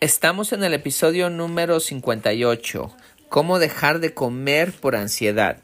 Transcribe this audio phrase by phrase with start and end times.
[0.00, 2.88] Estamos en el episodio número 58,
[3.28, 5.60] ¿Cómo dejar de comer por ansiedad?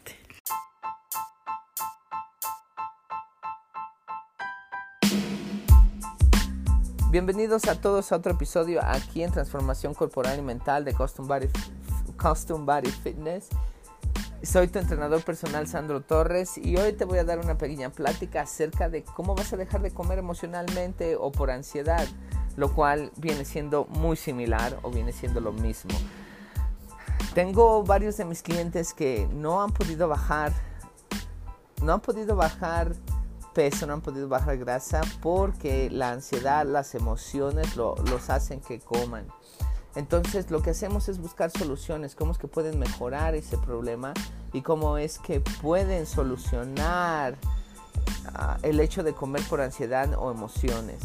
[7.13, 11.47] Bienvenidos a todos a otro episodio aquí en Transformación Corporal y Mental de Custom Body,
[12.21, 13.51] Custom Body Fitness.
[14.43, 18.41] Soy tu entrenador personal Sandro Torres y hoy te voy a dar una pequeña plática
[18.41, 22.05] acerca de cómo vas a dejar de comer emocionalmente o por ansiedad
[22.57, 25.95] lo cual viene siendo muy similar o viene siendo lo mismo.
[27.35, 30.53] Tengo varios de mis clientes que no han podido bajar,
[31.83, 32.95] no han podido bajar
[33.55, 39.27] peso, no han podido bajar grasa porque la ansiedad, las emociones los hacen que coman.
[39.97, 44.13] Entonces lo que hacemos es buscar soluciones, cómo es que pueden mejorar ese problema
[44.53, 47.37] y cómo es que pueden solucionar
[48.35, 51.01] ah, el hecho de comer por ansiedad o emociones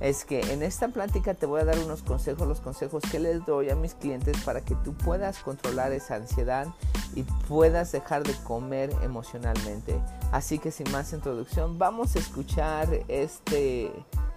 [0.00, 3.44] es que en esta plática te voy a dar unos consejos, los consejos que les
[3.44, 6.68] doy a mis clientes para que tú puedas controlar esa ansiedad
[7.14, 10.00] y puedas dejar de comer emocionalmente.
[10.30, 13.90] Así que sin más introducción, vamos a escuchar este,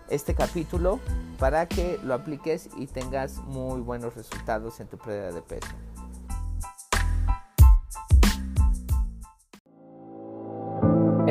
[0.10, 1.00] este capítulo
[1.38, 5.68] para que lo apliques y tengas muy buenos resultados en tu pérdida de peso.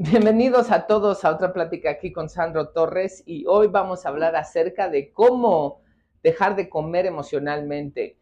[0.00, 4.36] Bienvenidos a todos a otra plática aquí con Sandro Torres y hoy vamos a hablar
[4.36, 5.82] acerca de cómo
[6.22, 8.16] dejar de comer emocionalmente.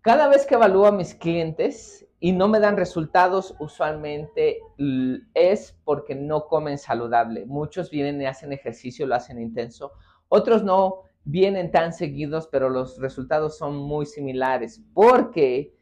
[0.00, 4.60] Cada vez que evalúo a mis clientes y no me dan resultados, usualmente
[5.34, 7.44] es porque no comen saludable.
[7.44, 9.92] Muchos vienen y hacen ejercicio, lo hacen intenso.
[10.28, 15.74] Otros no vienen tan seguidos, pero los resultados son muy similares porque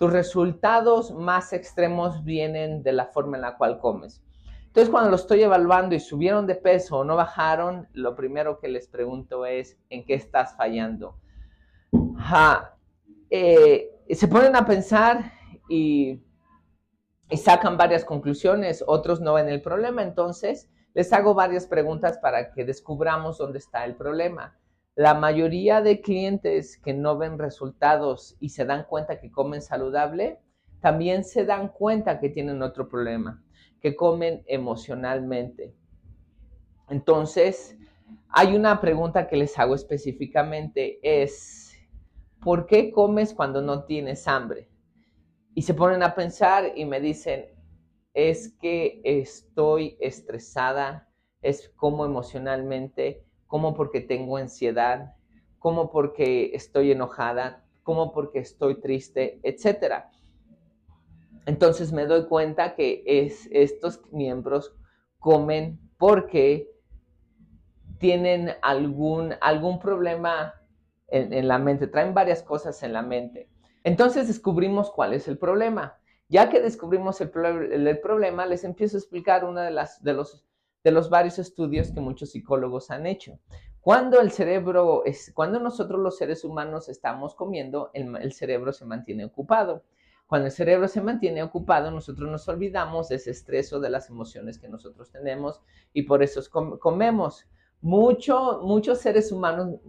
[0.00, 4.22] tus resultados más extremos vienen de la forma en la cual comes.
[4.68, 8.68] Entonces, cuando lo estoy evaluando y subieron de peso o no bajaron, lo primero que
[8.68, 11.18] les pregunto es, ¿en qué estás fallando?
[13.28, 15.32] Eh, se ponen a pensar
[15.68, 16.22] y,
[17.28, 22.52] y sacan varias conclusiones, otros no ven el problema, entonces les hago varias preguntas para
[22.52, 24.58] que descubramos dónde está el problema.
[24.94, 30.40] La mayoría de clientes que no ven resultados y se dan cuenta que comen saludable,
[30.80, 33.42] también se dan cuenta que tienen otro problema,
[33.80, 35.74] que comen emocionalmente.
[36.88, 37.76] Entonces,
[38.30, 41.72] hay una pregunta que les hago específicamente, es,
[42.40, 44.68] ¿por qué comes cuando no tienes hambre?
[45.54, 47.46] Y se ponen a pensar y me dicen,
[48.14, 51.08] es que estoy estresada,
[51.42, 55.16] es como emocionalmente, como porque tengo ansiedad,
[55.58, 60.04] como porque estoy enojada, como porque estoy triste, etc.
[61.46, 64.72] Entonces me doy cuenta que es, estos miembros
[65.18, 66.70] comen porque
[67.98, 70.54] tienen algún, algún problema
[71.08, 73.50] en, la mente, traen varias cosas en la mente.
[73.82, 75.98] Entonces descubrimos cuál es el problema.
[76.28, 80.46] Ya que descubrimos el, el problema, les empiezo a explicar uno de, las, de los
[80.82, 83.38] de los varios estudios que muchos psicólogos han hecho.
[83.80, 89.24] Cuando el cerebro es, cuando nosotros los seres humanos estamos comiendo, el, cerebro se mantiene
[89.24, 89.84] ocupado.
[90.26, 94.10] Cuando el cerebro se mantiene ocupado, nosotros nos olvidamos de ese estrés o de las
[94.10, 95.60] emociones que nosotros tenemos
[95.92, 96.40] y por eso
[96.78, 97.46] comemos.
[97.80, 99.80] Mucho, muchos seres humanos,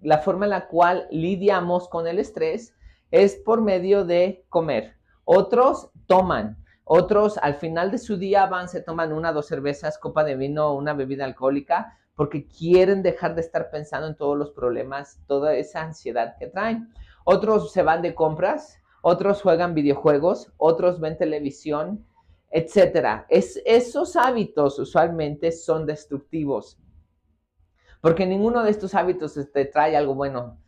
[0.00, 2.74] la forma en la cual lidiamos con el estrés
[3.10, 4.96] es por medio de comer.
[5.24, 10.22] Otros toman, otros al final de su día van, se toman una, dos cervezas, copa
[10.22, 15.20] de vino, una bebida alcohólica, porque quieren dejar de estar pensando en todos los problemas,
[15.26, 16.88] toda esa ansiedad que traen.
[17.24, 22.06] Otros se van de compras, otros juegan videojuegos, otros ven televisión,
[22.50, 23.24] etc.
[23.30, 26.78] Es, esos hábitos usualmente son destructivos,
[28.00, 30.60] porque ninguno de estos hábitos te trae algo bueno.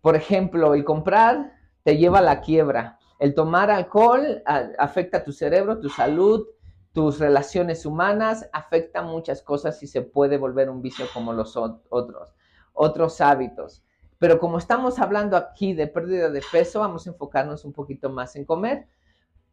[0.00, 1.52] Por ejemplo, el comprar
[1.82, 2.98] te lleva a la quiebra.
[3.20, 4.42] El tomar alcohol
[4.78, 6.46] afecta tu cerebro, tu salud,
[6.92, 12.34] tus relaciones humanas, afecta muchas cosas y se puede volver un vicio como los otros,
[12.72, 13.84] otros hábitos.
[14.18, 18.36] Pero como estamos hablando aquí de pérdida de peso, vamos a enfocarnos un poquito más
[18.36, 18.88] en comer.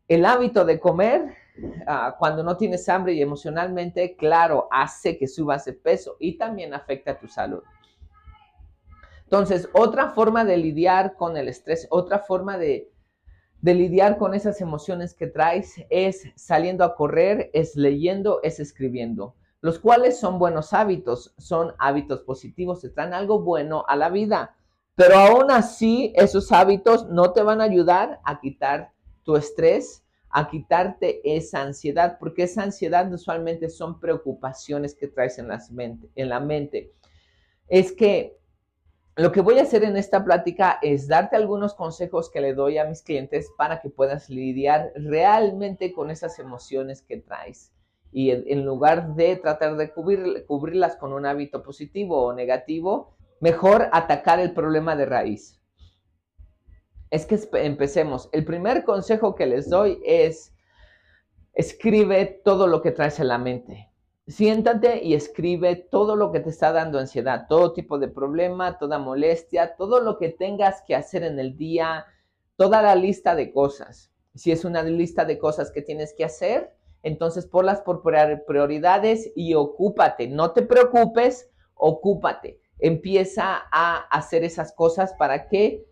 [0.07, 1.35] El hábito de comer,
[1.87, 6.73] ah, cuando no tienes hambre y emocionalmente, claro, hace que subas de peso y también
[6.73, 7.63] afecta a tu salud.
[9.23, 12.89] Entonces, otra forma de lidiar con el estrés, otra forma de,
[13.61, 19.35] de lidiar con esas emociones que traes es saliendo a correr, es leyendo, es escribiendo,
[19.61, 24.55] los cuales son buenos hábitos, son hábitos positivos, te traen algo bueno a la vida.
[24.95, 28.91] Pero aún así, esos hábitos no te van a ayudar a quitar
[29.23, 35.49] tu estrés, a quitarte esa ansiedad, porque esa ansiedad usualmente son preocupaciones que traes en,
[35.71, 36.93] mente, en la mente.
[37.67, 38.37] Es que
[39.17, 42.77] lo que voy a hacer en esta plática es darte algunos consejos que le doy
[42.77, 47.73] a mis clientes para que puedas lidiar realmente con esas emociones que traes.
[48.11, 54.39] Y en lugar de tratar de cubrirlas con un hábito positivo o negativo, mejor atacar
[54.39, 55.57] el problema de raíz
[57.09, 58.29] es que empecemos.
[58.31, 60.53] El primer consejo que les doy es,
[61.53, 63.86] escribe todo lo que traes en la mente.
[64.27, 68.99] Siéntate y escribe todo lo que te está dando ansiedad, todo tipo de problema, toda
[68.99, 72.05] molestia, todo lo que tengas que hacer en el día,
[72.57, 74.11] toda la lista de cosas.
[74.35, 79.53] Si es una lista de cosas que tienes que hacer, entonces ponlas por prioridades y
[79.53, 80.27] ocúpate.
[80.27, 82.59] No te preocupes, ocúpate.
[82.79, 85.85] Empieza a hacer esas cosas para que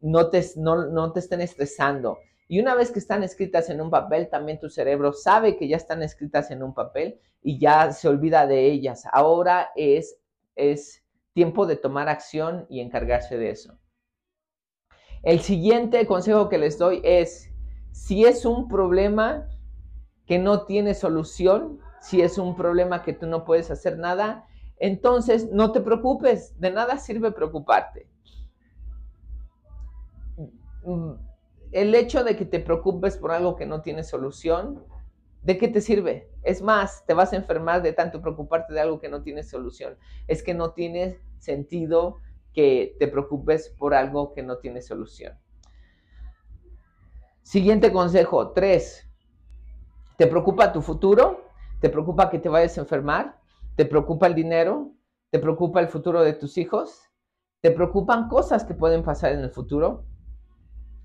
[0.00, 2.18] no te, no, te estén estresando.
[2.48, 5.76] Y una vez que están escritas en un papel, también tu cerebro sabe que ya
[5.76, 9.04] están escritas en un papel y ya se olvida de ellas.
[9.12, 10.18] Ahora es,
[10.56, 11.04] es
[11.34, 13.78] tiempo de tomar acción y encargarse de eso.
[15.22, 17.52] El siguiente consejo que les doy es,
[17.92, 19.46] si es un problema
[20.26, 24.46] que no tiene solución, si es un problema que tú no puedes hacer nada,
[24.78, 28.08] entonces no te preocupes, de nada sirve preocuparte.
[31.72, 34.84] El hecho de que te preocupes por algo que no tiene solución,
[35.42, 36.30] ¿de qué te sirve?
[36.42, 39.98] Es más, te vas a enfermar de tanto preocuparte de algo que no tiene solución.
[40.26, 42.16] Es que no tiene sentido
[42.54, 45.38] que te preocupes por algo que no tiene solución.
[47.42, 49.06] Siguiente consejo, tres.
[50.16, 51.44] ¿Te preocupa tu futuro?
[51.80, 53.38] ¿Te preocupa que te vayas a enfermar?
[53.76, 54.92] ¿Te preocupa el dinero?
[55.30, 57.02] ¿Te preocupa el futuro de tus hijos?
[57.60, 60.04] ¿Te preocupan cosas que pueden pasar en el futuro?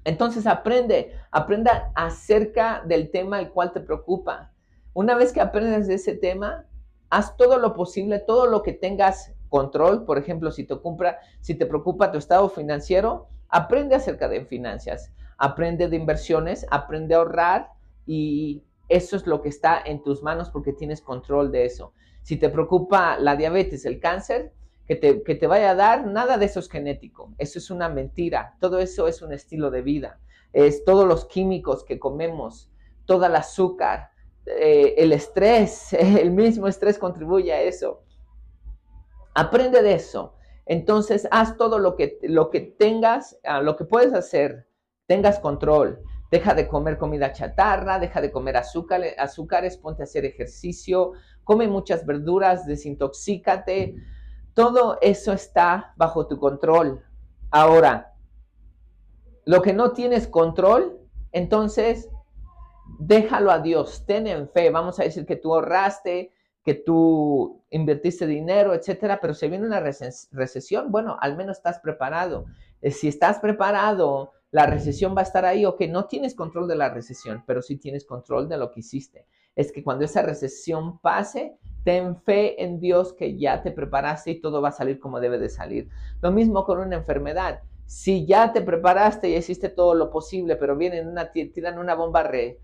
[0.05, 4.51] Entonces aprende, aprenda acerca del tema el cual te preocupa.
[4.93, 6.65] Una vez que aprendes de ese tema,
[7.09, 10.05] haz todo lo posible, todo lo que tengas control.
[10.05, 16.65] Por ejemplo, si te, preocupa tu estado financiero, aprende acerca de finanzas, aprende de inversiones,
[16.69, 17.69] aprende a ahorrar
[18.05, 21.93] y eso es lo que está en tus manos porque tienes control de eso.
[22.23, 24.53] Si te preocupa la diabetes, el cáncer,
[24.85, 28.79] que te, vaya a dar, nada de eso es genético, eso es una mentira, todo
[28.79, 30.19] eso es un estilo de vida,
[30.51, 32.69] es todos los químicos que comemos,
[33.05, 34.09] todo el azúcar,
[34.45, 38.03] eh, el estrés, el mismo estrés contribuye a eso.
[39.35, 40.35] Aprende de eso.
[40.65, 44.67] Entonces, haz todo lo que, lo que tengas, ah, lo que puedes hacer,
[45.07, 46.01] tengas control.
[46.31, 51.67] Deja de comer comida chatarra, deja de comer azúcar, azúcares, ponte a hacer ejercicio, come
[51.67, 53.95] muchas verduras, desintoxícate,
[54.53, 57.03] todo eso está bajo tu control.
[57.51, 58.13] Ahora,
[59.45, 60.99] lo que no tienes control,
[61.31, 62.09] entonces
[62.99, 64.69] déjalo a Dios, ten en fe.
[64.69, 66.31] Vamos a decir que tú ahorraste,
[66.63, 72.45] que tú invertiste dinero, etcétera, pero se viene una recesión, bueno, al menos estás preparado.
[72.81, 76.67] Eh, si estás preparado, la recesión va a estar ahí, o que no tienes control
[76.67, 79.25] de la recesión, pero sí tienes control de lo que hiciste.
[79.55, 84.41] Es que cuando esa recesión pase, Ten fe en Dios que ya te preparaste y
[84.41, 85.89] todo va a salir como debe de salir.
[86.21, 87.61] Lo mismo con una enfermedad.
[87.85, 92.23] Si ya te preparaste y hiciste todo lo posible, pero vienen una, tiran una bomba
[92.23, 92.61] re,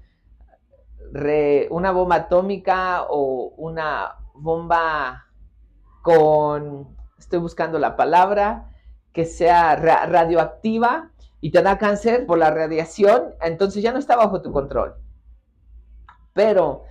[1.69, 5.25] una bomba atómica o una bomba
[6.01, 8.71] con, estoy buscando la palabra,
[9.11, 14.41] que sea radioactiva y te da cáncer por la radiación, entonces ya no está bajo
[14.41, 14.95] tu control.
[16.33, 16.83] Pero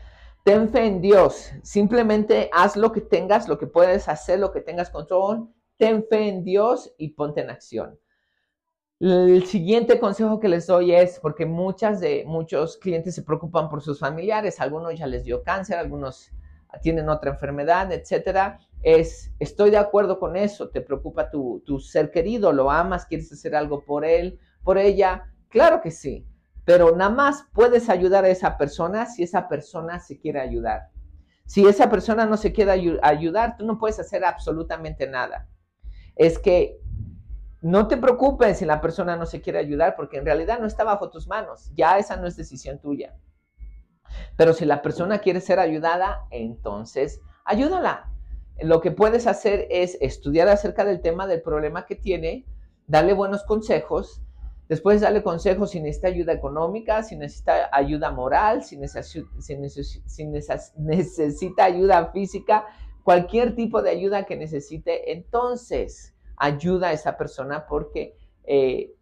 [0.48, 1.50] Ten fe en Dios.
[1.62, 5.46] Simplemente haz lo que tengas, lo que puedes hacer, lo que tengas control.
[5.76, 8.00] Ten fe en Dios y ponte en acción.
[8.98, 13.82] El siguiente consejo que les doy es, porque muchas de, muchos clientes se preocupan por
[13.82, 16.30] sus familiares, algunos ya les dio cáncer, algunos
[16.80, 18.58] tienen otra enfermedad, etcétera.
[18.82, 23.30] es, estoy de acuerdo con eso, te preocupa tu, tu ser querido, lo amas, quieres
[23.30, 26.26] hacer algo por él, por ella, claro que sí,
[26.68, 30.90] pero nada más puedes ayudar a esa persona si esa persona se quiere ayudar.
[31.46, 35.48] Si esa persona no se quiere ayudar, tú no puedes hacer absolutamente nada.
[36.14, 36.78] Es que
[37.62, 40.84] no te preocupes si la persona no se quiere ayudar, porque en realidad no está
[40.84, 41.72] bajo tus manos.
[41.74, 43.16] Ya esa no es decisión tuya.
[44.36, 48.12] Pero si la persona quiere ser ayudada, entonces ayúdala.
[48.60, 52.44] Lo que puedes hacer es estudiar acerca del tema del problema que tiene,
[52.86, 54.20] darle buenos consejos,
[54.68, 60.26] después darle consejos si necesita ayuda económica, si necesita ayuda moral, si necesita, si
[60.76, 62.66] necesita ayuda física,
[63.02, 68.94] cualquier tipo de ayuda que necesite, entonces ayuda a esa persona porque eh,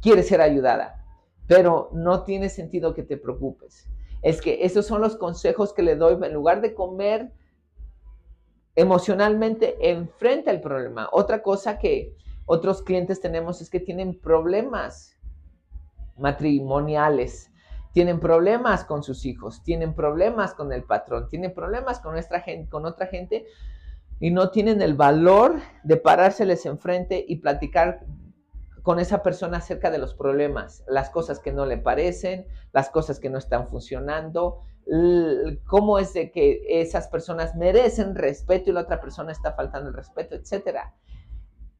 [0.00, 1.04] quiere ser ayudada.
[1.46, 3.88] Pero no tiene sentido que te preocupes.
[4.22, 7.32] Es que esos son los consejos que le doy en lugar de comer
[8.74, 11.08] emocionalmente enfrente al problema.
[11.12, 12.14] Otra cosa que
[12.48, 15.16] otros clientes tenemos es que tienen problemas
[16.16, 17.52] matrimoniales,
[17.92, 22.70] tienen problemas con sus hijos, tienen problemas con el patrón, tienen problemas con, nuestra gente,
[22.70, 23.44] con otra gente
[24.18, 28.06] y no tienen el valor de parárseles enfrente y platicar
[28.82, 33.20] con esa persona acerca de los problemas, las cosas que no le parecen, las cosas
[33.20, 34.62] que no están funcionando,
[35.66, 39.94] cómo es de que esas personas merecen respeto y la otra persona está faltando el
[39.94, 40.94] respeto, etcétera.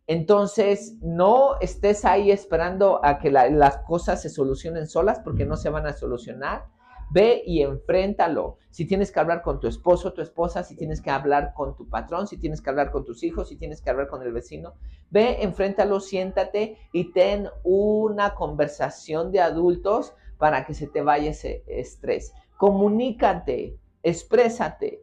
[0.09, 5.71] Entonces, no estés ahí esperando a que las cosas se solucionen solas porque no se
[5.71, 6.65] van a solucionar
[7.11, 8.59] Ve y enfréntalo.
[8.71, 11.89] Si tienes que hablar con tu esposo, tu esposa, si tienes que hablar con tu
[11.89, 14.75] patrón, si tienes que hablar con tus hijos, si tienes que hablar con el vecino,
[15.11, 21.65] ve, enfréntalo, siéntate y ten una conversación de adultos para que se te vaya ese
[21.67, 22.35] estrés.
[22.59, 25.03] Comunícate, exprésate.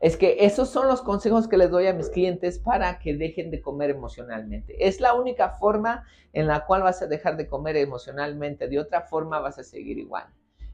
[0.00, 3.50] Es que esos son los consejos que les doy a mis clientes para que dejen
[3.50, 4.86] de comer emocionalmente.
[4.86, 8.66] Es la única forma en la cual vas a dejar de comer emocionalmente.
[8.66, 10.26] De otra forma vas a seguir igual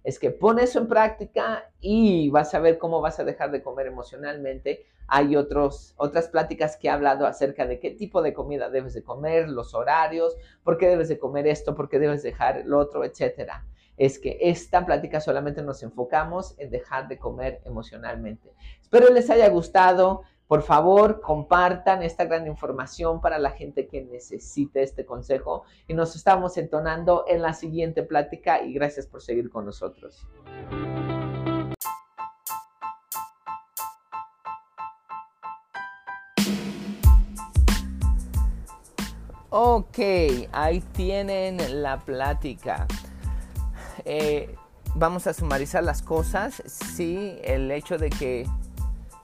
[0.06, 3.60] es que pon eso en práctica y vas a ver cómo vas a dejar de
[3.60, 4.86] comer emocionalmente.
[5.08, 9.02] Hay otros, otras pláticas que he hablado acerca de qué tipo de comida debes de
[9.02, 13.02] comer, los horarios, por qué debes de comer esto, por qué debes dejar el otro,
[13.02, 13.66] etcétera.
[13.96, 18.52] Es que esta plática solamente nos enfocamos en dejar de comer emocionalmente.
[18.80, 20.22] Espero les haya gustado.
[20.46, 26.14] Por favor, compartan esta gran información para la gente que necesite este consejo y nos
[26.14, 30.24] estamos entonando en la siguiente plática y gracias por seguir con nosotros.
[39.58, 39.98] Ok,
[40.52, 42.86] ahí tienen la plática.
[44.06, 44.54] Eh,
[44.94, 46.62] vamos a sumarizar las cosas.
[46.66, 48.48] Sí, el hecho de que,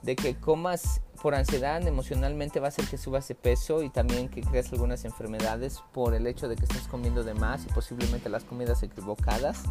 [0.02, 4.28] de que comas por ansiedad emocionalmente va a hacer que subas de peso y también
[4.28, 8.28] que creas algunas enfermedades por el hecho de que estás comiendo de más y posiblemente
[8.28, 9.62] las comidas equivocadas.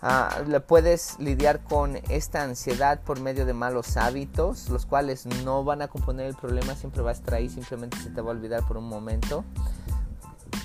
[0.00, 5.82] Ah, puedes lidiar con esta ansiedad por medio de malos hábitos, los cuales no van
[5.82, 8.66] a componer el problema, siempre va a estar ahí, simplemente se te va a olvidar
[8.66, 9.44] por un momento.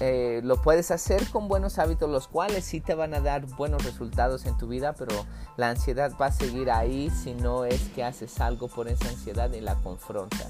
[0.01, 3.85] Eh, lo puedes hacer con buenos hábitos, los cuales sí te van a dar buenos
[3.85, 5.25] resultados en tu vida, pero
[5.55, 9.51] la ansiedad va a seguir ahí si no es que haces algo por esa ansiedad
[9.53, 10.49] y la confrontas.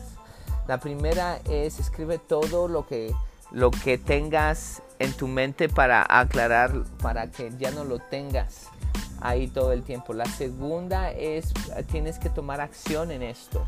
[0.67, 3.13] La primera es escribe todo lo que,
[3.51, 8.69] lo que tengas en tu mente para aclarar, para que ya no lo tengas
[9.21, 10.13] ahí todo el tiempo.
[10.13, 11.53] La segunda es
[11.91, 13.67] tienes que tomar acción en esto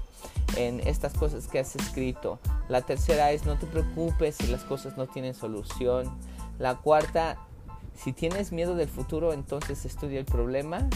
[0.56, 2.40] en estas cosas que has escrito.
[2.70, 6.12] La tercera es no te preocupes si las cosas no tienen solución.
[6.60, 7.38] La cuarta,
[7.96, 10.88] si tienes miedo del futuro, entonces estudia el problema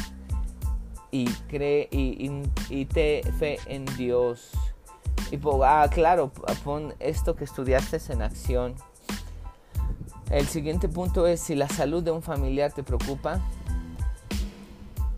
[1.12, 4.51] y cree y, te fe en Dios.
[5.31, 6.31] Y ah, claro,
[6.63, 8.75] pon esto que estudiaste en acción.
[10.29, 13.41] El siguiente punto es si la salud de un familiar te preocupa,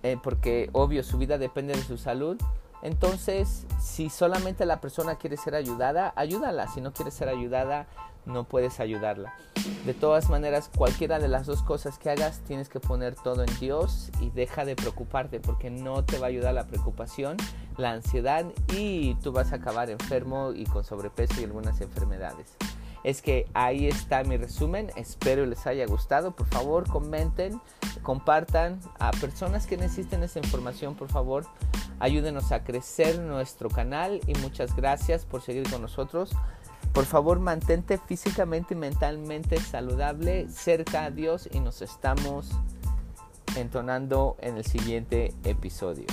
[0.04, 2.38] eh, porque obvio su vida depende de su salud
[2.84, 6.68] entonces, si solamente la persona quiere ser ayudada, ayúdala.
[6.68, 7.88] Si no quiere ser ayudada,
[8.26, 9.34] no puedes ayudarla.
[9.86, 13.60] De todas maneras, cualquiera de las dos cosas que hagas, tienes que poner todo en
[13.60, 17.38] Dios y deja de preocuparte porque no te va a ayudar la preocupación,
[17.78, 18.46] la ansiedad
[18.76, 22.58] y tú vas a acabar enfermo y con sobrepeso y algunas enfermedades
[23.04, 24.92] es que ahí está mi resumen.
[24.96, 26.36] Espero les haya gustado.
[26.36, 27.60] Por favor, comenten,
[28.02, 30.96] compartan a personas que necesiten esa información.
[30.96, 31.46] Por favor,
[32.00, 36.32] ayúdenos a crecer nuestro canal y muchas gracias por seguir con nosotros.
[36.94, 42.52] Por favor, mantente físicamente y mentalmente saludable, cerca a Dios y nos estamos
[43.56, 46.06] entonando en el siguiente episodio.